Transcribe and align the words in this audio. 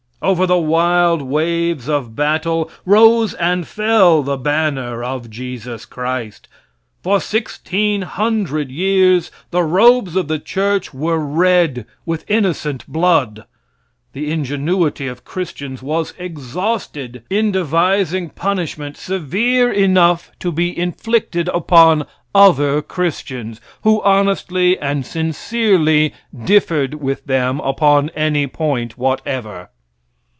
Over 0.23 0.45
the 0.45 0.55
wild 0.59 1.23
waves 1.23 1.89
of 1.89 2.15
battle 2.15 2.69
rose 2.85 3.33
and 3.33 3.67
fell 3.67 4.21
the 4.21 4.37
banner 4.37 5.03
of 5.03 5.31
Jesus 5.31 5.83
Christ. 5.83 6.47
For 7.01 7.19
sixteen 7.19 8.03
hundred 8.03 8.69
years 8.69 9.31
the 9.49 9.63
robes 9.63 10.15
of 10.15 10.27
the 10.27 10.37
church 10.37 10.93
were 10.93 11.17
red 11.17 11.87
with 12.05 12.23
innocent 12.29 12.85
blood. 12.87 13.45
The 14.13 14.29
ingenuity 14.29 15.07
of 15.07 15.25
Christians 15.25 15.81
was 15.81 16.13
exhausted 16.19 17.23
in 17.31 17.51
devising 17.51 18.29
punishment 18.29 18.97
severe 18.97 19.71
enough 19.71 20.33
to 20.41 20.51
be 20.51 20.77
inflicted 20.77 21.47
upon 21.47 22.05
other 22.35 22.83
Christians 22.83 23.59
who 23.81 24.03
honestly 24.03 24.77
and 24.77 25.03
sincerely 25.03 26.13
differed 26.45 26.93
with 27.01 27.25
them 27.25 27.59
upon 27.61 28.09
any 28.11 28.45
point 28.45 28.99
whatever. 28.99 29.71